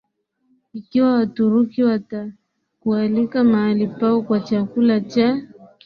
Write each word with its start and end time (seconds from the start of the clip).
Ikiwa 0.73 1.13
Waturuki 1.13 1.83
watakualika 1.83 3.43
mahali 3.43 3.87
pao 3.87 4.21
kwa 4.21 4.39
chakula 4.39 5.01
cha 5.01 5.41